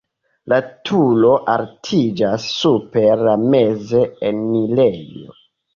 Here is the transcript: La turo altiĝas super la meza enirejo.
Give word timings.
La 0.53 0.57
turo 0.89 1.33
altiĝas 1.57 2.49
super 2.57 3.25
la 3.29 3.39
meza 3.55 4.05
enirejo. 4.35 5.41